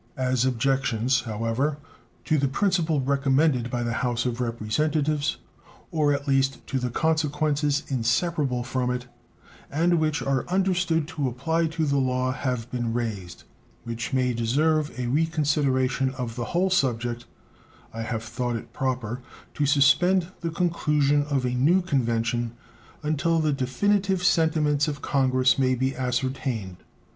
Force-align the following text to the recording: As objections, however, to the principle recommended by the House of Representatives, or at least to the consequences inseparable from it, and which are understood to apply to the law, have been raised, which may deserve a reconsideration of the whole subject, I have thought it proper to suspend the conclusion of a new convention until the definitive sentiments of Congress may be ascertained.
As 0.17 0.45
objections, 0.45 1.21
however, 1.25 1.77
to 2.25 2.39
the 2.39 2.47
principle 2.47 2.99
recommended 3.01 3.69
by 3.69 3.83
the 3.83 3.93
House 3.93 4.25
of 4.25 4.41
Representatives, 4.41 5.37
or 5.91 6.11
at 6.11 6.27
least 6.27 6.65
to 6.65 6.79
the 6.79 6.89
consequences 6.89 7.83
inseparable 7.87 8.63
from 8.63 8.89
it, 8.89 9.05
and 9.69 9.99
which 9.99 10.23
are 10.23 10.43
understood 10.47 11.07
to 11.09 11.27
apply 11.27 11.67
to 11.67 11.85
the 11.85 11.99
law, 11.99 12.31
have 12.31 12.71
been 12.71 12.91
raised, 12.93 13.43
which 13.83 14.11
may 14.11 14.33
deserve 14.33 14.91
a 14.99 15.05
reconsideration 15.05 16.09
of 16.15 16.35
the 16.35 16.45
whole 16.45 16.71
subject, 16.71 17.25
I 17.93 18.01
have 18.01 18.23
thought 18.23 18.55
it 18.55 18.73
proper 18.73 19.21
to 19.53 19.67
suspend 19.67 20.31
the 20.39 20.49
conclusion 20.49 21.25
of 21.29 21.45
a 21.45 21.51
new 21.53 21.79
convention 21.83 22.53
until 23.03 23.37
the 23.37 23.53
definitive 23.53 24.23
sentiments 24.23 24.87
of 24.87 25.03
Congress 25.03 25.59
may 25.59 25.75
be 25.75 25.95
ascertained. 25.95 26.77